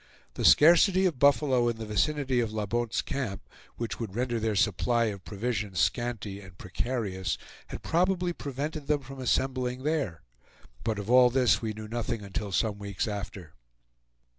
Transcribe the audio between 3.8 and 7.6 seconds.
would render their supply of provisions scanty and precarious,